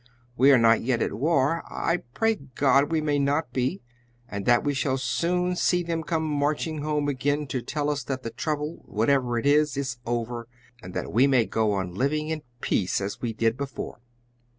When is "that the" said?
8.05-8.31